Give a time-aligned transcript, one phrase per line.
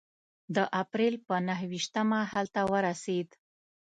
[0.55, 3.29] د اپرېل په نهه ویشتمه هلته ورسېد.